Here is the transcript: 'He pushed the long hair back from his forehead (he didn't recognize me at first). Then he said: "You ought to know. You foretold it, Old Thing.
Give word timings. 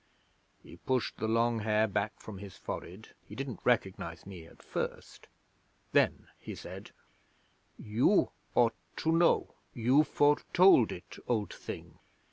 'He 0.63 0.77
pushed 0.77 1.17
the 1.17 1.27
long 1.27 1.59
hair 1.59 1.87
back 1.87 2.19
from 2.19 2.39
his 2.39 2.57
forehead 2.57 3.09
(he 3.23 3.35
didn't 3.35 3.59
recognize 3.63 4.25
me 4.25 4.47
at 4.47 4.63
first). 4.63 5.27
Then 5.91 6.27
he 6.39 6.55
said: 6.55 6.89
"You 7.77 8.31
ought 8.55 8.73
to 8.95 9.11
know. 9.11 9.53
You 9.75 10.03
foretold 10.03 10.91
it, 10.91 11.17
Old 11.27 11.53
Thing. 11.53 11.99